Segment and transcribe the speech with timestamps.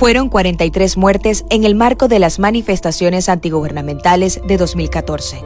[0.00, 5.44] Fueron 43 muertes en el marco de las manifestaciones antigubernamentales de 2014.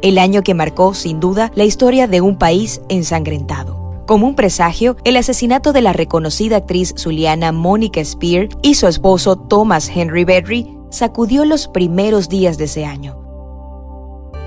[0.00, 4.02] El año que marcó, sin duda, la historia de un país ensangrentado.
[4.06, 9.36] Como un presagio, el asesinato de la reconocida actriz zuliana Monica Spear y su esposo
[9.36, 13.14] Thomas Henry Berry sacudió los primeros días de ese año.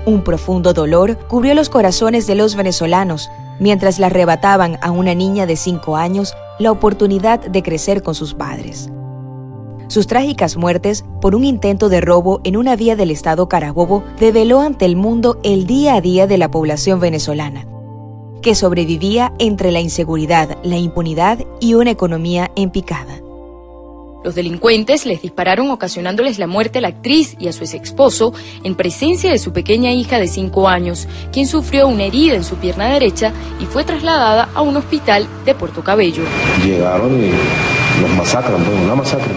[0.06, 5.46] Un profundo dolor cubrió los corazones de los venezolanos mientras le arrebataban a una niña
[5.46, 8.90] de 5 años la oportunidad de crecer con sus padres.
[9.88, 14.60] Sus trágicas muertes por un intento de robo en una vía del estado Carabobo develó
[14.60, 17.66] ante el mundo el día a día de la población venezolana,
[18.40, 23.20] que sobrevivía entre la inseguridad, la impunidad y una economía en picada.
[24.24, 28.32] Los delincuentes les dispararon ocasionándoles la muerte a la actriz y a su ex esposo
[28.62, 32.56] en presencia de su pequeña hija de 5 años, quien sufrió una herida en su
[32.56, 36.22] pierna derecha y fue trasladada a un hospital de Puerto Cabello.
[36.64, 37.30] Llegaron y
[38.00, 39.32] los masacran, pues, una masacre.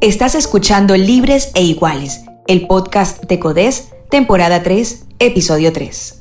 [0.00, 6.19] Estás escuchando Libres e Iguales, el podcast de CODES, temporada 3, episodio 3.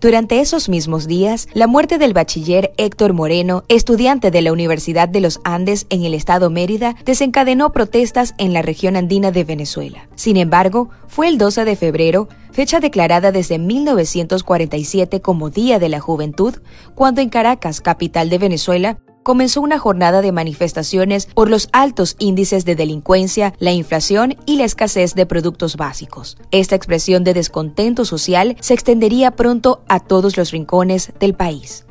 [0.00, 5.20] Durante esos mismos días, la muerte del bachiller Héctor Moreno, estudiante de la Universidad de
[5.20, 10.08] los Andes en el estado Mérida, desencadenó protestas en la región andina de Venezuela.
[10.14, 15.98] Sin embargo, fue el 12 de febrero, fecha declarada desde 1947 como Día de la
[15.98, 16.54] Juventud,
[16.94, 22.64] cuando en Caracas, capital de Venezuela, comenzó una jornada de manifestaciones por los altos índices
[22.64, 26.38] de delincuencia, la inflación y la escasez de productos básicos.
[26.50, 31.84] Esta expresión de descontento social se extendería pronto a todos los rincones del país.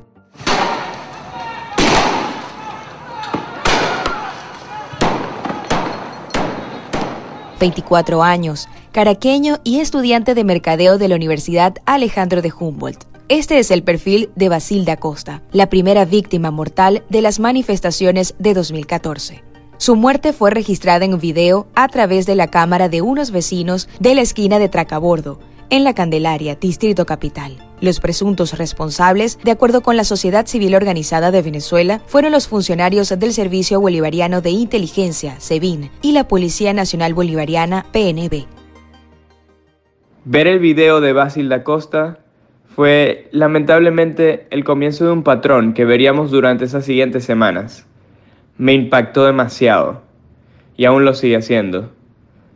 [7.59, 8.67] ...24 años,
[8.97, 13.05] caraqueño y estudiante de mercadeo de la Universidad Alejandro de Humboldt.
[13.29, 18.55] Este es el perfil de Basilda Costa, la primera víctima mortal de las manifestaciones de
[18.55, 19.43] 2014.
[19.77, 24.15] Su muerte fue registrada en video a través de la cámara de unos vecinos de
[24.15, 25.37] la esquina de Tracabordo,
[25.69, 27.55] en la Candelaria, Distrito Capital.
[27.79, 33.09] Los presuntos responsables, de acuerdo con la Sociedad Civil Organizada de Venezuela, fueron los funcionarios
[33.09, 38.56] del Servicio Bolivariano de Inteligencia, SEBIN, y la Policía Nacional Bolivariana, PNB.
[40.29, 42.19] Ver el video de Basilda Costa
[42.75, 47.85] fue lamentablemente el comienzo de un patrón que veríamos durante esas siguientes semanas.
[48.57, 50.01] Me impactó demasiado
[50.75, 51.93] y aún lo sigue haciendo.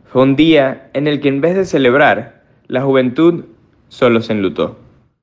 [0.04, 3.46] Fue un día en el que en vez de celebrar, la juventud
[3.88, 4.76] solo se enlutó.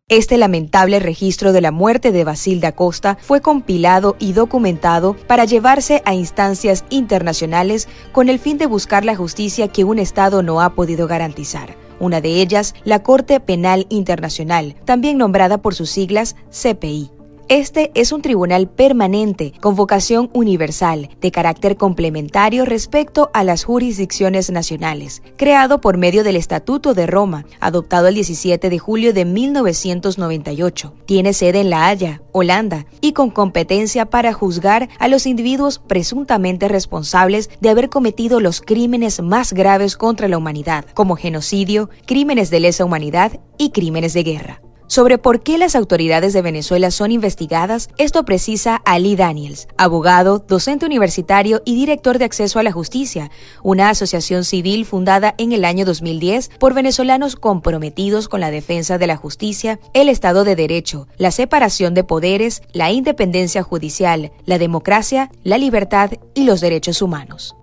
[0.07, 6.01] Este lamentable registro de la muerte de Basilda Costa fue compilado y documentado para llevarse
[6.03, 10.71] a instancias internacionales con el fin de buscar la justicia que un Estado no ha
[10.71, 17.19] podido garantizar una de ellas la Corte Penal Internacional, también nombrada por sus siglas CPI.
[17.49, 24.51] Este es un tribunal permanente con vocación universal, de carácter complementario respecto a las jurisdicciones
[24.51, 30.93] nacionales, creado por medio del Estatuto de Roma, adoptado el 17 de julio de 1998.
[31.07, 36.67] Tiene sede en La Haya, Holanda, y con competencia para juzgar a los individuos presuntamente
[36.67, 42.59] responsables de haber cometido los crímenes más graves contra la humanidad, como genocidio, crímenes de
[42.59, 44.61] lesa humanidad y crímenes de guerra.
[44.89, 50.88] Sobre por qué las autoridades de Venezuela son investigadas, esto precisa Ali Daniels, abogado, docente
[50.88, 53.29] universitario y director de Acceso a la Justicia,
[53.61, 59.05] una asociación civil fundada en el año 2010 por venezolanos comprometidos con la defensa de
[59.05, 65.29] la justicia, el Estado de Derecho, la separación de poderes, la independencia judicial, la democracia,
[65.44, 67.59] la libertad y los derechos humanos.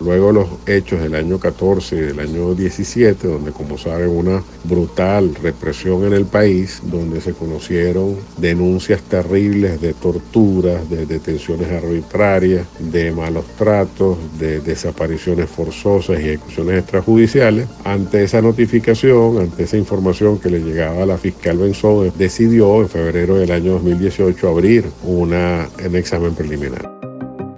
[0.00, 5.34] Luego los hechos del año 14 y del año 17, donde como saben una brutal
[5.42, 13.10] represión en el país, donde se conocieron denuncias terribles de torturas, de detenciones arbitrarias, de
[13.12, 17.66] malos tratos, de desapariciones forzosas y ejecuciones extrajudiciales.
[17.84, 22.88] Ante esa notificación, ante esa información que le llegaba a la fiscal Benzón, decidió en
[22.88, 26.95] febrero del año 2018 abrir una, un examen preliminar.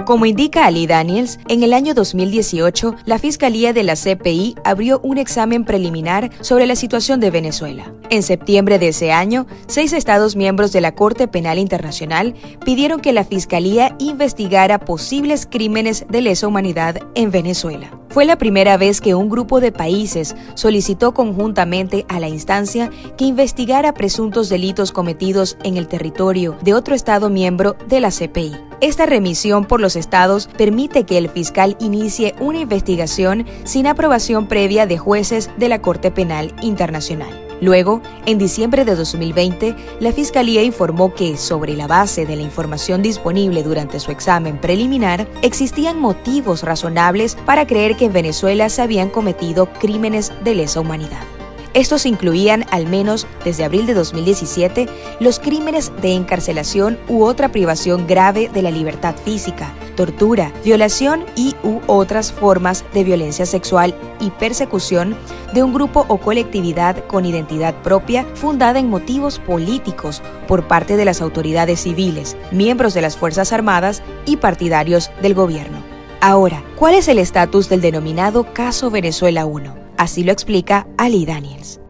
[0.08, 5.18] Como indica Ali Daniels, en el año 2018, la Fiscalía de la CPI abrió un
[5.18, 7.92] examen preliminar sobre la situación de Venezuela.
[8.08, 12.32] En septiembre de ese año, seis Estados miembros de la Corte Penal Internacional
[12.64, 17.90] pidieron que la Fiscalía investigara posibles crímenes de lesa humanidad en Venezuela.
[18.08, 23.26] Fue la primera vez que un grupo de países solicitó conjuntamente a la instancia que
[23.26, 28.56] investigara presuntos delitos cometidos en el territorio de otro Estado miembro de la CPI.
[28.80, 34.86] Esta remisión por los estados permite que el fiscal inicie una investigación sin aprobación previa
[34.86, 37.48] de jueces de la Corte Penal Internacional.
[37.60, 43.02] Luego, en diciembre de 2020, la Fiscalía informó que, sobre la base de la información
[43.02, 49.10] disponible durante su examen preliminar, existían motivos razonables para creer que en Venezuela se habían
[49.10, 51.37] cometido crímenes de lesa humanidad.
[51.74, 54.88] Estos incluían, al menos desde abril de 2017,
[55.20, 61.54] los crímenes de encarcelación u otra privación grave de la libertad física, tortura, violación y
[61.62, 65.16] u otras formas de violencia sexual y persecución
[65.52, 71.04] de un grupo o colectividad con identidad propia fundada en motivos políticos por parte de
[71.04, 75.82] las autoridades civiles, miembros de las Fuerzas Armadas y partidarios del gobierno.
[76.20, 79.87] Ahora, ¿cuál es el estatus del denominado Caso Venezuela 1?
[79.98, 81.80] Así lo explica Ali Daniels.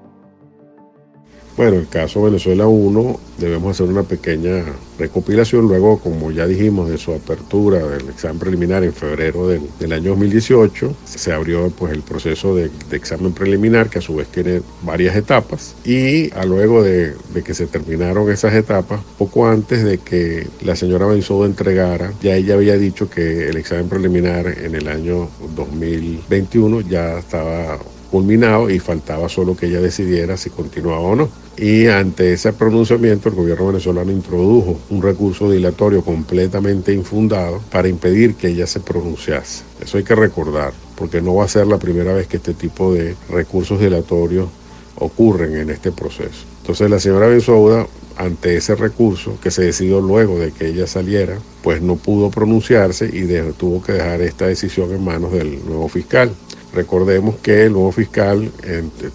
[1.58, 4.62] Bueno, el caso Venezuela 1 debemos hacer una pequeña
[4.96, 10.10] recopilación luego, como ya dijimos, de su apertura del examen preliminar en febrero del, año
[10.10, 10.94] 2018.
[11.04, 15.74] Se abrió pues el proceso de, examen preliminar que a su vez tiene varias etapas
[15.84, 21.06] y a luego de, que se terminaron esas etapas, poco antes de que la señora
[21.06, 27.18] Benzodo entregara, ya ella había dicho que el examen preliminar en el año 2021 ya
[27.18, 31.28] estaba culminado y faltaba solo que ella decidiera si continuaba o no.
[31.56, 38.34] Y ante ese pronunciamiento el gobierno venezolano introdujo un recurso dilatorio completamente infundado para impedir
[38.34, 39.64] que ella se pronunciase.
[39.80, 42.94] Eso hay que recordar, porque no va a ser la primera vez que este tipo
[42.94, 44.48] de recursos dilatorios
[44.96, 46.44] ocurren en este proceso.
[46.60, 51.38] Entonces la señora Benzouda, ante ese recurso que se decidió luego de que ella saliera,
[51.62, 53.26] pues no pudo pronunciarse y
[53.56, 56.30] tuvo que dejar esta decisión en manos del nuevo fiscal.
[56.78, 58.52] Recordemos que el nuevo fiscal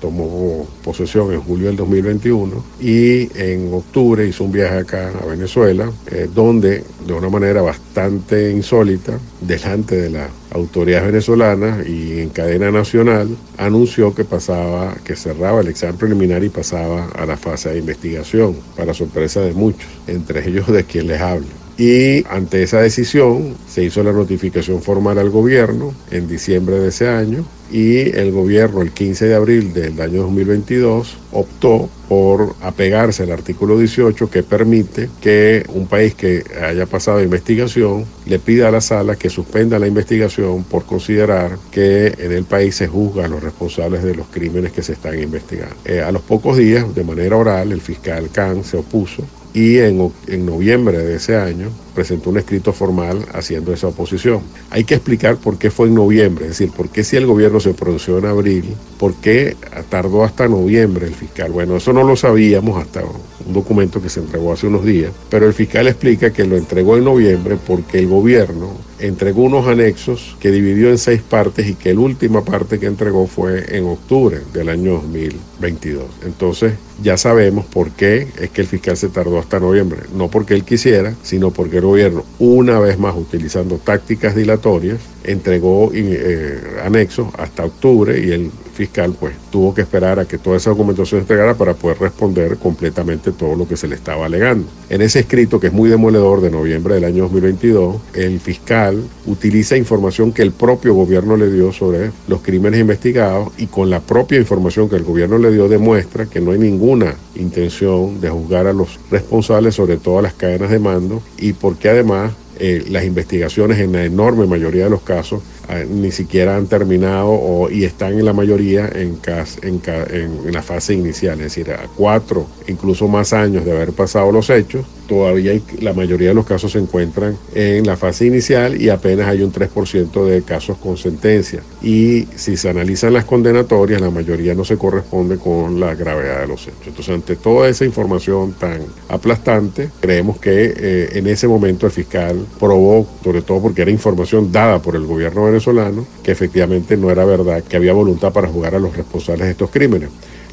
[0.02, 5.90] tomó posesión en julio del 2021 y en octubre hizo un viaje acá a Venezuela,
[6.12, 12.70] eh, donde de una manera bastante insólita, delante de las autoridades venezolanas y en cadena
[12.70, 17.80] nacional, anunció que pasaba, que cerraba el examen preliminar y pasaba a la fase de
[17.80, 21.63] investigación, para sorpresa de muchos, entre ellos de quien les habla.
[21.78, 27.08] Y ante esa decisión se hizo la notificación formal al gobierno en diciembre de ese
[27.08, 33.32] año y el gobierno el 15 de abril del año 2022 optó por apegarse al
[33.32, 38.82] artículo 18 que permite que un país que haya pasado investigación le pida a la
[38.82, 43.42] sala que suspenda la investigación por considerar que en el país se juzga a los
[43.42, 45.76] responsables de los crímenes que se están investigando.
[45.86, 49.24] Eh, a los pocos días, de manera oral, el fiscal Khan se opuso
[49.54, 54.42] y en, en, noviembre de ese año presentó un escrito formal haciendo esa oposición.
[54.70, 57.60] Hay que explicar por qué fue en noviembre, es decir, por qué si el gobierno
[57.60, 58.66] se pronunció en abril,
[58.98, 59.56] por qué
[59.90, 61.52] tardó hasta noviembre el fiscal.
[61.52, 65.46] Bueno, eso no lo sabíamos hasta un documento que se entregó hace unos días, pero
[65.46, 70.52] el fiscal explica que lo entregó en noviembre porque el gobierno entregó unos anexos que
[70.52, 74.70] dividió en seis partes y que la última parte que entregó fue en octubre del
[74.70, 76.06] año 2022.
[76.26, 80.54] Entonces ya sabemos por qué es que el fiscal se tardó hasta noviembre, no porque
[80.54, 87.66] él quisiera, sino porque gobierno, una vez más utilizando tácticas dilatorias, entregó eh, anexos hasta
[87.66, 91.54] octubre y el fiscal pues tuvo que esperar a que toda esa documentación se entregara
[91.54, 94.68] para poder responder completamente todo lo que se le estaba alegando.
[94.90, 99.78] En ese escrito que es muy demoledor de noviembre del año 2022, el fiscal utiliza
[99.78, 104.40] información que el propio gobierno le dio sobre los crímenes investigados y con la propia
[104.40, 108.74] información que el gobierno le dio demuestra que no hay ninguna intención de juzgar a
[108.74, 113.94] los responsables sobre todas las cadenas de mando y porque además eh, las investigaciones en
[113.94, 115.42] la enorme mayoría de los casos
[115.90, 119.20] ni siquiera han terminado o, y están en la mayoría en,
[119.62, 124.32] en, en, la fase inicial, es decir, a cuatro, incluso más años de haber pasado
[124.32, 128.90] los hechos, todavía la mayoría de los casos se encuentran en la fase inicial y
[128.90, 131.62] apenas hay un 3% de casos con sentencia.
[131.82, 136.48] Y si se analizan las condenatorias, la mayoría no se corresponde con la gravedad de
[136.48, 136.88] los hechos.
[136.88, 142.46] Entonces, ante toda esa información tan aplastante, creemos que eh, en ese momento el fiscal
[142.60, 147.26] probó, sobre todo porque era información dada por el gobierno venezolano que efectivamente no era
[147.26, 150.10] verdad, que había voluntad para jugar a los responsables de estos crímenes.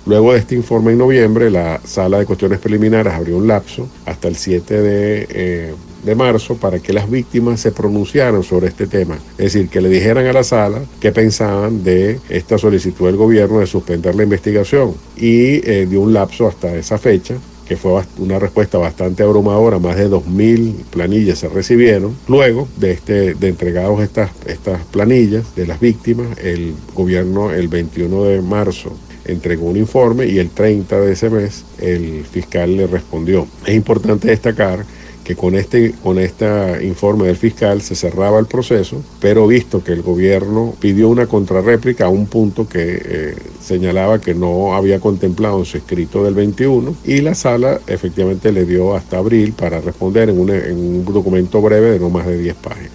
[0.06, 4.28] Luego de este informe en noviembre, la sala de cuestiones preliminares abrió un lapso hasta
[4.28, 9.18] el 7 de, eh, de, marzo para que las víctimas se pronunciaran sobre este tema.
[9.36, 13.58] Es decir, que le dijeran a la sala qué pensaban de esta solicitud del gobierno
[13.58, 14.94] de suspender la investigación.
[15.16, 17.34] Y eh, dio un lapso hasta esa fecha
[17.70, 22.16] que fue una respuesta bastante abrumadora, más de 2.000 planillas se recibieron.
[22.26, 28.24] Luego de, este, de entregados estas, estas planillas de las víctimas, el gobierno el 21
[28.24, 33.46] de marzo entregó un informe y el 30 de ese mes el fiscal le respondió.
[33.64, 34.84] Es importante destacar
[35.30, 39.92] que con este, con este informe del fiscal se cerraba el proceso, pero visto que
[39.92, 45.60] el gobierno pidió una contrarréplica a un punto que eh, señalaba que no había contemplado
[45.60, 50.30] en su escrito del 21 y la sala efectivamente le dio hasta abril para responder
[50.30, 52.90] en un, en un documento breve de no más de 10 páginas.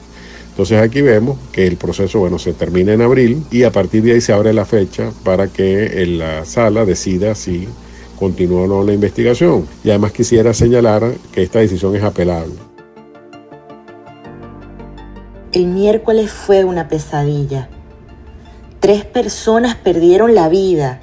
[0.49, 4.11] Entonces aquí vemos que el proceso bueno, se termina en abril y a partir de
[4.11, 7.69] ahí se abre la fecha para que la sala decida si
[8.19, 9.67] no la investigación.
[9.83, 12.53] Y además quisiera señalar que esta decisión es apelable.
[15.51, 17.69] El miércoles fue una pesadilla.
[18.79, 20.99] Tres personas perdieron la vida.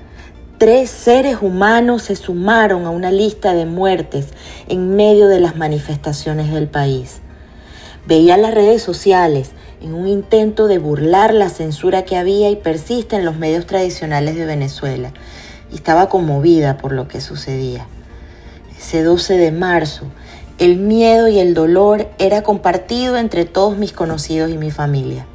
[0.58, 4.28] Tres seres humanos se sumaron a una lista de muertes
[4.68, 7.20] en medio de las manifestaciones del país.
[8.06, 9.50] Veía las redes sociales
[9.80, 14.36] en un intento de burlar la censura que había y persiste en los medios tradicionales
[14.36, 15.12] de Venezuela
[15.76, 17.86] estaba conmovida por lo que sucedía.
[18.76, 20.06] Ese 12 de marzo,
[20.58, 25.26] el miedo y el dolor era compartido entre todos mis conocidos y mi familia.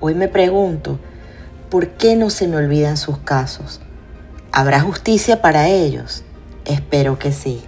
[0.00, 0.98] Hoy me pregunto,
[1.70, 3.80] ¿por qué no se me olvidan sus casos?
[4.50, 6.24] ¿Habrá justicia para ellos?
[6.64, 7.62] Espero que sí.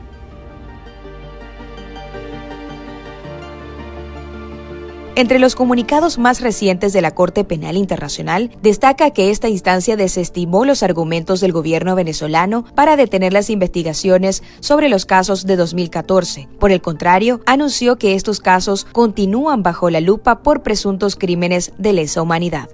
[5.17, 10.65] Entre los comunicados más recientes de la Corte Penal Internacional, destaca que esta instancia desestimó
[10.65, 16.49] los argumentos del gobierno venezolano para detener las investigaciones sobre los casos de 2014.
[16.59, 21.93] Por el contrario, anunció que estos casos continúan bajo la lupa por presuntos crímenes de
[21.93, 22.69] lesa humanidad.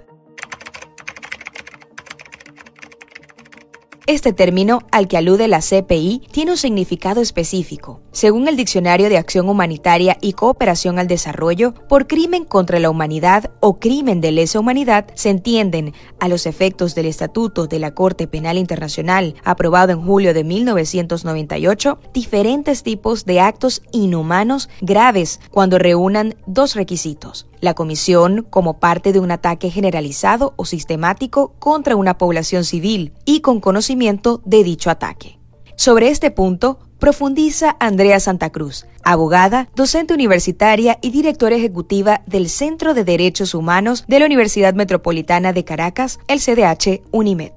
[4.07, 8.01] Este término, al que alude la CPI, tiene un significado específico.
[8.11, 13.51] Según el Diccionario de Acción Humanitaria y Cooperación al Desarrollo, por crimen contra la humanidad
[13.59, 18.27] o crimen de lesa humanidad se entienden, a los efectos del Estatuto de la Corte
[18.27, 26.35] Penal Internacional, aprobado en julio de 1998, diferentes tipos de actos inhumanos graves cuando reúnan
[26.47, 32.65] dos requisitos la comisión como parte de un ataque generalizado o sistemático contra una población
[32.65, 33.59] civil y con
[33.95, 35.39] de dicho ataque.
[35.75, 42.93] Sobre este punto, profundiza Andrea Santa Cruz, abogada, docente universitaria y directora ejecutiva del Centro
[42.93, 47.51] de Derechos Humanos de la Universidad Metropolitana de Caracas, el CDH UNIMED.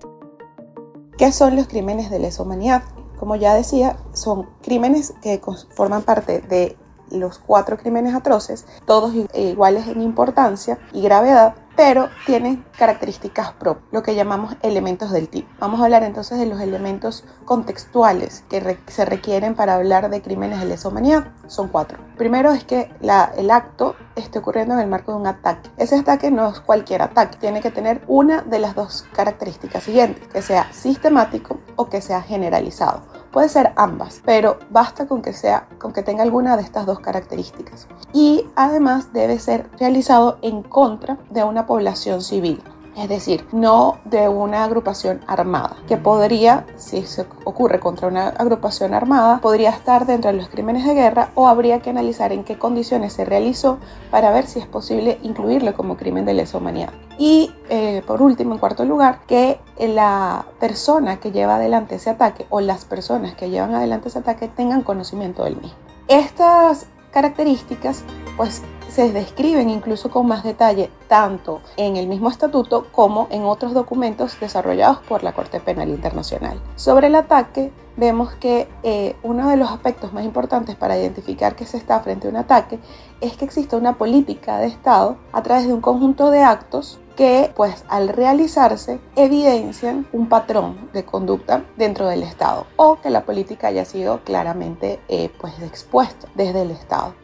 [1.18, 2.82] ¿Qué son los crímenes de lesa humanidad?
[3.18, 5.40] Como ya decía, son crímenes que
[5.76, 6.76] forman parte de
[7.10, 14.02] los cuatro crímenes atroces, todos iguales en importancia y gravedad, pero tienen características propias, lo
[14.02, 15.48] que llamamos elementos del tipo.
[15.58, 20.60] Vamos a hablar entonces de los elementos contextuales que se requieren para hablar de crímenes
[20.60, 21.28] de lesa humanidad.
[21.46, 21.98] Son cuatro.
[22.16, 25.70] Primero es que el acto esté ocurriendo en el marco de un ataque.
[25.76, 30.26] Ese ataque no es cualquier ataque, tiene que tener una de las dos características siguientes,
[30.28, 33.02] que sea sistemático o que sea generalizado.
[33.32, 37.00] Puede ser ambas, pero basta con que sea con que tenga alguna de estas dos
[37.00, 37.88] características.
[38.12, 42.62] Y además debe ser realizado en contra de una población civil
[42.96, 48.94] es decir, no de una agrupación armada, que podría, si se ocurre contra una agrupación
[48.94, 52.56] armada, podría estar dentro de los crímenes de guerra o habría que analizar en qué
[52.56, 53.78] condiciones se realizó
[54.10, 56.90] para ver si es posible incluirlo como crimen de lesa humanidad.
[57.18, 62.46] Y eh, por último, en cuarto lugar, que la persona que lleva adelante ese ataque
[62.50, 65.76] o las personas que llevan adelante ese ataque tengan conocimiento del mismo.
[66.06, 68.04] Estas características
[68.36, 73.74] pues se describen incluso con más detalle tanto en el mismo estatuto como en otros
[73.74, 76.60] documentos desarrollados por la Corte Penal Internacional.
[76.76, 81.66] Sobre el ataque, vemos que eh, uno de los aspectos más importantes para identificar que
[81.66, 82.78] se está frente a un ataque
[83.20, 87.52] es que existe una política de Estado a través de un conjunto de actos que
[87.54, 93.68] pues al realizarse evidencian un patrón de conducta dentro del Estado o que la política
[93.68, 97.14] haya sido claramente eh, pues expuesta desde el Estado.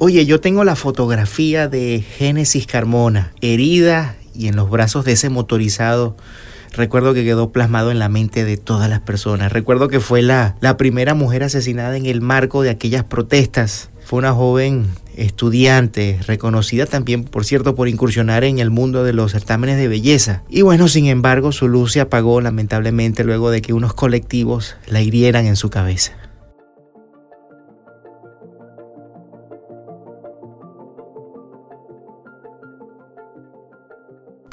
[0.00, 5.30] Oye, yo tengo la fotografía de Génesis Carmona, herida y en los brazos de ese
[5.30, 6.16] motorizado.
[6.72, 9.52] Recuerdo que quedó plasmado en la mente de todas las personas.
[9.52, 13.90] Recuerdo que fue la, la primera mujer asesinada en el marco de aquellas protestas.
[14.04, 19.30] Fue una joven estudiante, reconocida también, por cierto, por incursionar en el mundo de los
[19.30, 20.42] certámenes de belleza.
[20.50, 25.00] Y bueno, sin embargo, su luz se apagó lamentablemente luego de que unos colectivos la
[25.00, 26.12] hirieran en su cabeza.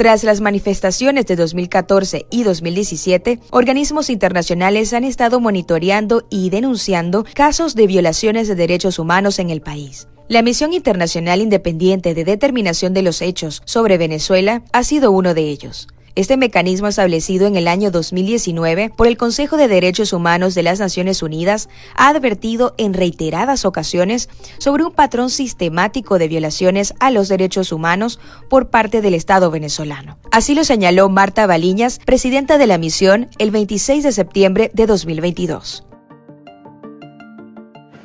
[0.02, 7.76] Tras las manifestaciones de 2014 y 2017, organismos internacionales han estado monitoreando y denunciando casos
[7.76, 10.08] de violaciones de derechos humanos en el país.
[10.28, 15.44] La Misión Internacional Independiente de Determinación de los Hechos sobre Venezuela ha sido uno de
[15.44, 15.88] ellos.
[16.16, 20.78] Este mecanismo establecido en el año 2019 por el Consejo de Derechos Humanos de las
[20.78, 24.28] Naciones Unidas ha advertido en reiteradas ocasiones
[24.58, 30.18] sobre un patrón sistemático de violaciones a los derechos humanos por parte del Estado venezolano.
[30.32, 35.86] Así lo señaló Marta Baliñas, presidenta de la misión, el 26 de septiembre de 2022.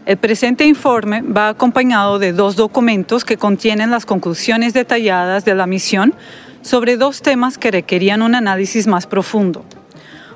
[0.06, 5.66] El presente informe va acompañado de dos documentos que contienen las conclusiones detalladas de la
[5.66, 6.14] misión
[6.66, 9.64] sobre dos temas que requerían un análisis más profundo.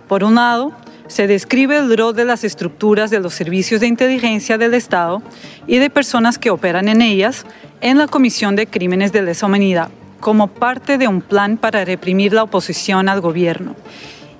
[0.07, 0.73] Por un lado,
[1.09, 5.23] se describe el rol de las estructuras de los servicios de inteligencia del Estado
[5.67, 7.45] y de personas que operan en ellas
[7.81, 12.33] en la Comisión de Crímenes de Lesa Humanidad como parte de un plan para reprimir
[12.33, 13.75] la oposición al gobierno.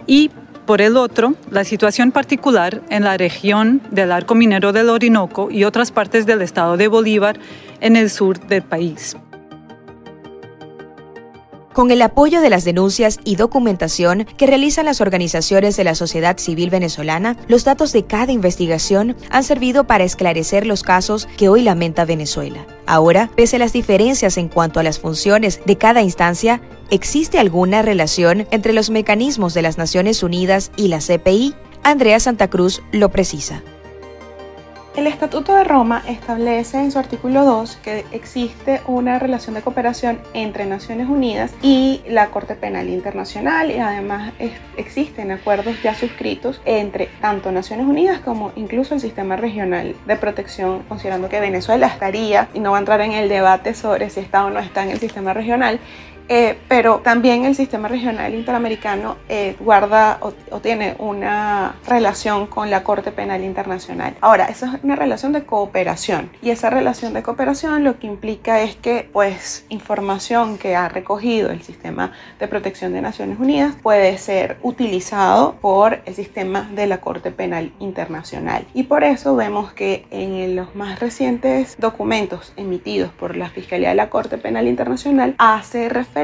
[0.06, 0.30] Y
[0.66, 5.64] por el otro, la situación particular en la región del arco minero del Orinoco y
[5.64, 7.40] otras partes del estado de Bolívar
[7.80, 9.16] en el sur del país.
[11.80, 16.37] Con el apoyo de las denuncias y documentación que realizan las organizaciones de la sociedad
[16.37, 21.62] civil venezolana, los datos de cada investigación han servido para esclarecer los casos que hoy
[21.62, 22.66] lamenta Venezuela.
[22.84, 26.60] Ahora, pese a las diferencias en cuanto a las funciones de cada instancia,
[26.90, 31.54] ¿existe alguna relación entre los mecanismos de las Naciones Unidas y la CPI?
[31.82, 33.62] Andrea Santa Cruz lo precisa.
[35.00, 40.21] El Estatuto de Roma establece en su artículo 2 que existe una relación de cooperación
[40.35, 44.35] entre Naciones Unidas y la Corte Penal Internacional y además
[44.76, 50.83] existen acuerdos ya suscritos entre tanto Naciones Unidas como incluso el sistema regional de protección,
[50.87, 54.45] considerando que Venezuela estaría, y no va a entrar en el debate sobre si está
[54.45, 55.80] o no está en el sistema regional,
[56.32, 62.84] eh, pero también el sistema regional interamericano eh, guarda o, tiene una relación con la
[62.84, 64.14] Corte Penal Internacional.
[64.20, 68.60] Ahora, esa es una relación de cooperación y esa relación de cooperación lo que implica
[68.60, 74.16] es que pues información que ha recogido el sistema de protección de Naciones Unidas puede
[74.16, 78.64] ser utilizado por el sistema de la Corte Penal Internacional.
[78.73, 83.97] Y por eso vemos que en los más recientes documentos emitidos por la Fiscalía de
[83.97, 86.20] la Corte Penal Internacional hace referencia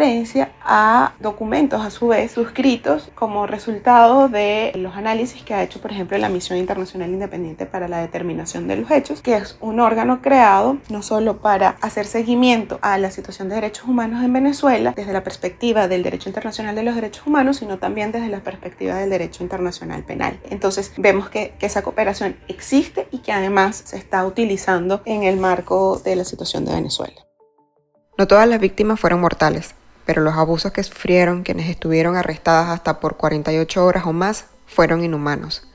[0.63, 5.91] a documentos a su vez suscritos como resultado de los análisis que ha hecho, por
[5.91, 10.21] ejemplo, la Misión Internacional Independiente para la Determinación de los Hechos, que es un órgano
[10.21, 15.13] creado no solo para hacer seguimiento a la situación de derechos humanos en Venezuela desde
[15.13, 19.11] la perspectiva del derecho internacional de los derechos humanos, sino también desde la perspectiva del
[19.11, 20.39] derecho internacional penal.
[20.51, 25.99] Entonces vemos que esa cooperación existe y que además se está utilizando en el marco
[25.99, 27.17] de la situación de Venezuela.
[28.19, 29.75] No todas las víctimas fueron mortales
[30.07, 35.05] pero los abusos que sufrieron quienes estuvieron arrestadas hasta por 48 horas o más fueron
[35.05, 35.69] inhumanos.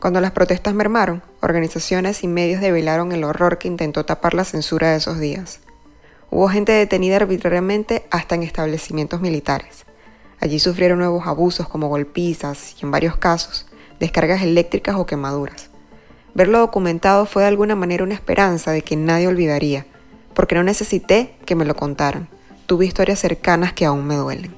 [0.00, 4.90] Cuando las protestas mermaron, organizaciones y medios develaron el horror que intentó tapar la censura
[4.90, 5.60] de esos días.
[6.30, 9.84] Hubo gente detenida arbitrariamente hasta en establecimientos militares.
[10.40, 13.66] Allí sufrieron nuevos abusos como golpizas y en varios casos,
[14.00, 15.70] descargas eléctricas o quemaduras.
[16.34, 19.86] Verlo documentado fue de alguna manera una esperanza de que nadie olvidaría,
[20.34, 22.28] porque no necesité que me lo contaran
[22.70, 24.54] tuve historias cercanas que aún me duelen.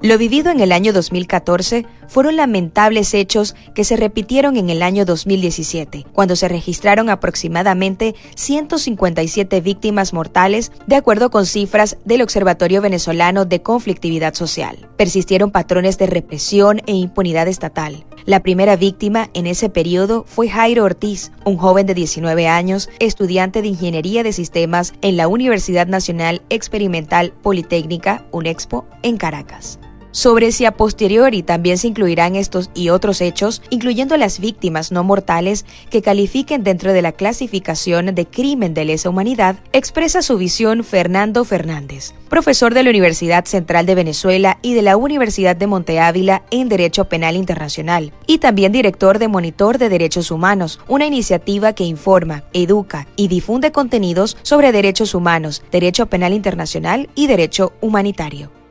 [0.00, 5.04] Lo vivido en el año 2014 fueron lamentables hechos que se repitieron en el año
[5.04, 13.44] 2017, cuando se registraron aproximadamente 157 víctimas mortales, de acuerdo con cifras del Observatorio Venezolano
[13.44, 14.88] de Conflictividad Social.
[14.96, 18.04] Persistieron patrones de represión e impunidad estatal.
[18.24, 23.62] La primera víctima en ese periodo fue Jairo Ortiz, un joven de 19 años, estudiante
[23.62, 29.80] de Ingeniería de Sistemas en la Universidad Nacional Experimental Politécnica, UNEXPO, en Caracas
[30.12, 35.02] sobre si a posteriori también se incluirán estos y otros hechos, incluyendo las víctimas no
[35.02, 40.84] mortales que califiquen dentro de la clasificación de crimen de lesa humanidad, expresa su visión
[40.84, 45.98] Fernando Fernández, profesor de la Universidad Central de Venezuela y de la Universidad de Monte
[45.98, 51.72] Ávila en Derecho Penal Internacional, y también director de Monitor de Derechos Humanos, una iniciativa
[51.72, 58.61] que informa, educa y difunde contenidos sobre derechos humanos, derecho penal internacional y derecho humanitario.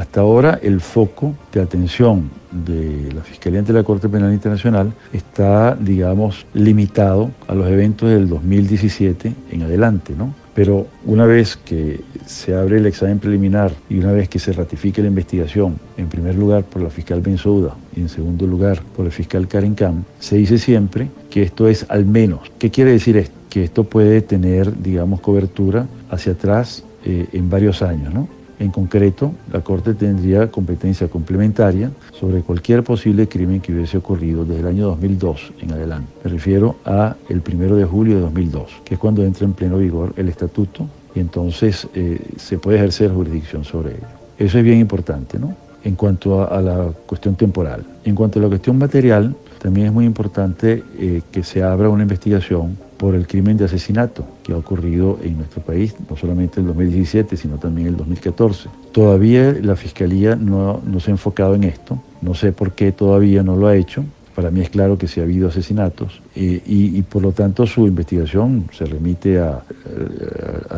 [0.00, 5.76] Hasta ahora el foco de atención de la Fiscalía ante la Corte Penal Internacional está,
[5.78, 10.34] digamos, limitado a los eventos del 2017 en adelante, ¿no?
[10.54, 15.02] Pero una vez que se abre el examen preliminar y una vez que se ratifique
[15.02, 19.12] la investigación, en primer lugar por la fiscal Bensouda y en segundo lugar por el
[19.12, 22.50] fiscal Karen Kam, se dice siempre que esto es al menos.
[22.58, 23.34] ¿Qué quiere decir esto?
[23.50, 28.39] Que esto puede tener, digamos, cobertura hacia atrás eh, en varios años, ¿no?
[28.60, 34.60] En concreto, la Corte tendría competencia complementaria sobre cualquier posible crimen que hubiese ocurrido desde
[34.60, 36.12] el año 2002 en adelante.
[36.22, 39.78] Me refiero a el primero de julio de 2002, que es cuando entra en pleno
[39.78, 44.06] vigor el estatuto y entonces eh, se puede ejercer jurisdicción sobre ello.
[44.38, 45.56] Eso es bien importante, ¿no?
[45.82, 47.82] En cuanto a, la cuestión temporal.
[48.04, 52.02] En cuanto a la cuestión material, también es muy importante eh, que se abra una
[52.02, 56.66] investigación por el crimen de asesinato que ha ocurrido en nuestro país, no solamente en
[56.66, 58.68] el 2017, sino también en el 2014.
[58.92, 63.56] Todavía la Fiscalía no, se ha enfocado en esto, no sé por qué todavía no
[63.56, 67.20] lo ha hecho, para mí es claro que sí ha habido asesinatos eh, y, por
[67.20, 69.62] lo tanto su investigación se remite a,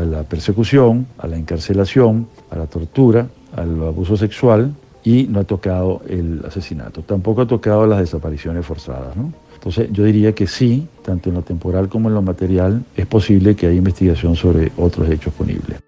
[0.05, 6.03] la persecución, a la encarcelación, a la tortura, al abuso sexual y no ha tocado
[6.09, 7.03] el asesinato.
[7.03, 9.17] Tampoco ha tocado las desapariciones forzadas.
[9.17, 9.33] ¿no?
[9.55, 13.55] Entonces yo diría que sí, tanto en lo temporal como en lo material, es posible
[13.55, 15.79] que haya investigación sobre otros hechos punibles.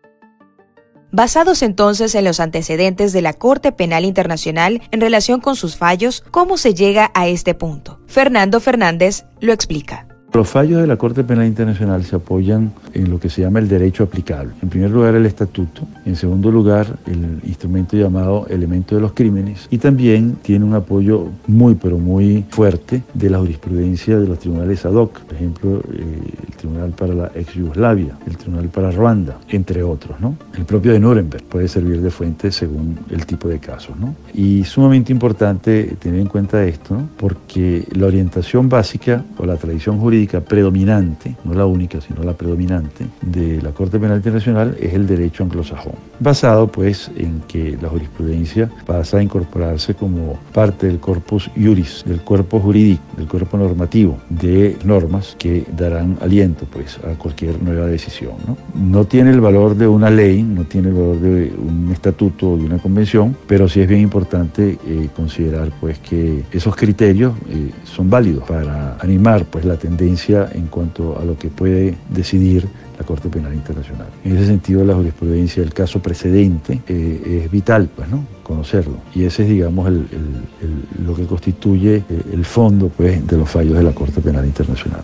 [1.10, 6.24] Basados entonces en los antecedentes de la Corte Penal Internacional en relación con sus fallos,
[6.32, 8.00] ¿cómo se llega a este punto?
[8.06, 10.08] Fernando Fernández lo explica.
[10.34, 13.68] Los fallos de la Corte Penal Internacional se apoyan en lo que se llama el
[13.68, 14.50] derecho aplicable.
[14.62, 15.82] En primer lugar, el estatuto.
[16.04, 19.68] En segundo lugar, el instrumento llamado elemento de los crímenes.
[19.70, 24.84] Y también tiene un apoyo muy, pero muy fuerte de la jurisprudencia de los tribunales
[24.84, 25.20] ad hoc.
[25.20, 26.02] Por ejemplo, eh,
[26.48, 30.18] el Tribunal para la ex Yugoslavia, el Tribunal para Ruanda, entre otros.
[30.20, 30.36] ¿no?
[30.56, 33.96] El propio de Nuremberg puede servir de fuente según el tipo de casos.
[33.96, 34.16] ¿no?
[34.34, 40.23] Y sumamente importante tener en cuenta esto, porque la orientación básica o la tradición jurídica
[40.26, 45.44] predominante, no la única, sino la predominante, de la Corte Penal Internacional es el derecho
[45.44, 52.02] anglosajón, basado pues en que la jurisprudencia pasa a incorporarse como parte del corpus juris,
[52.06, 57.86] del cuerpo jurídico, del cuerpo normativo de normas que darán aliento pues a cualquier nueva
[57.86, 58.32] decisión.
[58.46, 62.52] No, no tiene el valor de una ley, no tiene el valor de un estatuto
[62.52, 67.34] o de una convención, pero sí es bien importante eh, considerar pues que esos criterios
[67.48, 70.13] eh, son válidos para animar pues la tendencia
[70.52, 72.66] en cuanto a lo que puede decidir
[72.98, 74.06] la Corte Penal Internacional.
[74.24, 78.24] En ese sentido, la jurisprudencia del caso precedente eh, es vital, pues, ¿no?
[78.42, 78.98] conocerlo.
[79.14, 83.82] Y ese es, digamos, lo que constituye eh, el fondo pues, de los fallos de
[83.82, 85.02] la Corte Penal Internacional.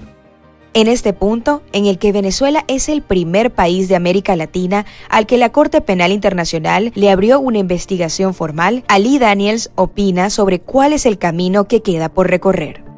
[0.72, 5.26] En este punto, en el que Venezuela es el primer país de América Latina al
[5.26, 10.92] que la Corte Penal Internacional le abrió una investigación formal, Ali Daniels opina sobre cuál
[10.92, 12.89] es el camino que queda por recorrer.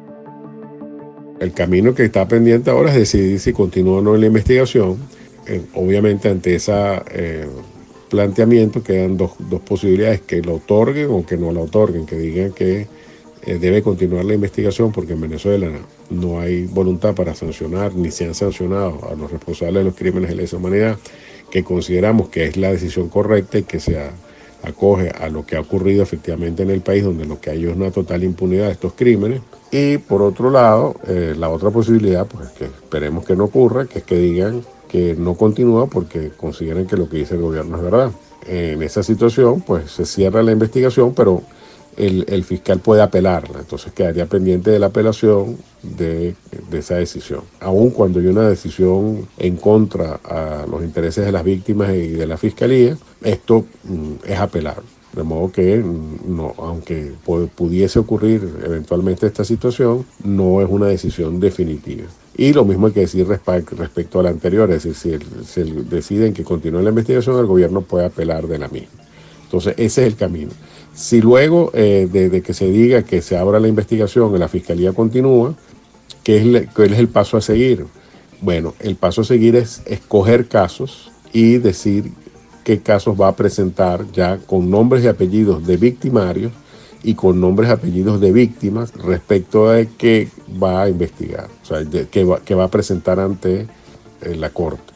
[1.43, 4.97] El camino que está pendiente ahora es decidir si continúa o no en la investigación.
[5.73, 6.71] Obviamente ante ese
[7.11, 7.45] eh,
[8.09, 9.33] planteamiento quedan dos,
[9.67, 12.87] posibilidades, que lo otorguen o que no lo otorguen, que digan que
[13.45, 15.69] eh, debe continuar la investigación porque en Venezuela
[16.09, 20.29] no hay voluntad para sancionar ni se han sancionado a los responsables de los crímenes
[20.29, 20.97] de lesa humanidad,
[21.51, 23.99] que consideramos que es la decisión correcta y que se
[24.63, 27.75] acoge a lo que ha ocurrido efectivamente en el país, donde lo que hay es
[27.75, 29.41] una total impunidad de estos crímenes.
[29.71, 33.99] Y por otro lado, eh, la otra posibilidad, pues que esperemos que no ocurra, que
[33.99, 37.83] es que digan que no continúa porque consideren que lo que dice el gobierno es
[37.83, 38.11] verdad.
[38.45, 41.41] En esa situación, pues se cierra la investigación, pero
[41.97, 43.59] el, fiscal puede apelarla.
[43.59, 46.35] Entonces quedaría pendiente de la apelación de,
[46.71, 47.41] esa decisión.
[47.59, 52.27] Aun cuando hay una decisión en contra a los intereses de las víctimas y de
[52.27, 54.83] la fiscalía, esto mm, es apelable.
[55.15, 57.13] De modo que, no, aunque
[57.55, 62.07] pudiese ocurrir eventualmente esta situación, no es una decisión definitiva.
[62.35, 66.43] Y lo mismo hay que decir respecto a la anterior, es decir, si deciden que
[66.43, 69.02] continúe la investigación, el gobierno puede apelar de la misma.
[69.53, 70.49] Entonces, ese es el camino.
[70.95, 74.93] Si luego eh, de, que se diga que se abra la investigación y la fiscalía
[74.93, 75.53] continúa,
[76.23, 77.85] ¿qué es, ¿cuál es el paso a seguir?
[78.41, 82.11] Bueno, el paso a seguir es escoger casos y decir
[82.63, 86.51] qué casos va a presentar ya con nombres y apellidos de victimarios
[87.03, 90.29] y con nombres y apellidos de víctimas respecto a qué
[90.61, 92.23] va a investigar, o sea, qué
[92.55, 93.67] va, a presentar ante
[94.21, 94.92] eh, la corte.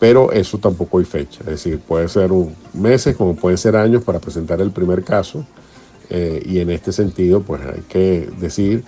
[0.00, 2.30] Pero eso tampoco hay fecha, es decir, puede ser
[2.72, 5.44] meses como pueden ser años para presentar el primer caso
[6.08, 8.82] eh, y en este sentido pues hay que decir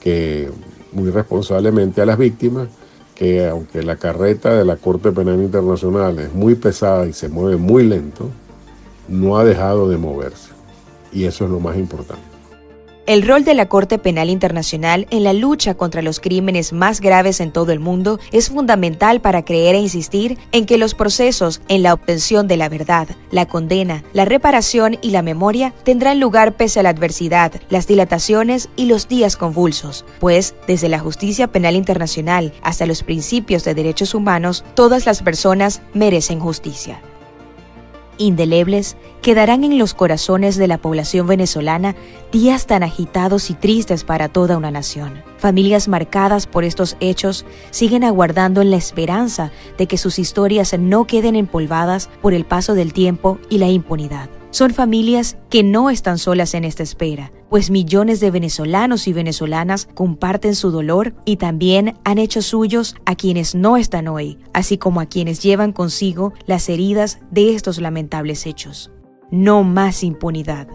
[0.00, 0.50] que
[0.92, 2.68] muy responsablemente a las víctimas
[3.14, 7.56] que aunque la carreta de la Corte Penal Internacional es muy pesada y se mueve
[7.56, 8.28] muy lento,
[9.08, 10.50] no ha dejado de moverse.
[11.12, 12.35] Y eso es lo más importante.
[13.06, 17.38] El rol de la Corte Penal Internacional en la lucha contra los crímenes más graves
[17.38, 21.84] en todo el mundo es fundamental para creer e insistir en que los procesos en
[21.84, 26.80] la obtención de la verdad, la condena, la reparación y la memoria tendrán lugar pese
[26.80, 32.52] a la adversidad, las dilataciones y los días convulsos, pues desde la justicia penal internacional
[32.62, 37.00] hasta los principios de derechos humanos, todas las personas merecen justicia.
[38.18, 41.94] Indelebles, quedarán en los corazones de la población venezolana
[42.32, 45.22] días tan agitados y tristes para toda una nación.
[45.38, 51.06] Familias marcadas por estos hechos siguen aguardando en la esperanza de que sus historias no
[51.06, 54.28] queden empolvadas por el paso del tiempo y la impunidad.
[54.56, 59.86] Son familias que no están solas en esta espera, pues millones de venezolanos y venezolanas
[59.92, 65.00] comparten su dolor y también han hecho suyos a quienes no están hoy, así como
[65.02, 68.90] a quienes llevan consigo las heridas de estos lamentables hechos.
[69.30, 70.68] No más impunidad.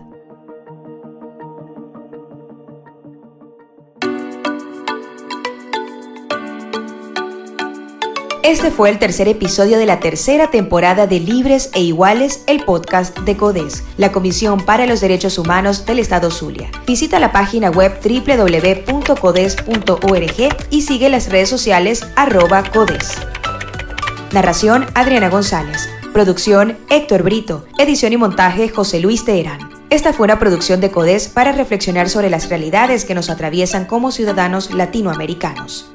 [8.51, 13.17] Este fue el tercer episodio de la tercera temporada de Libres e Iguales, el podcast
[13.19, 16.69] de CODES, la Comisión para los Derechos Humanos del Estado Zulia.
[16.85, 19.07] Visita la página web www.codes.org
[20.69, 23.13] y sigue las redes sociales arroba CODES.
[24.33, 25.87] Narración Adriana González.
[26.11, 27.65] Producción Héctor Brito.
[27.77, 29.69] Edición y montaje José Luis Teherán.
[29.89, 34.11] Esta fue una producción de CODES para reflexionar sobre las realidades que nos atraviesan como
[34.11, 35.93] ciudadanos latinoamericanos.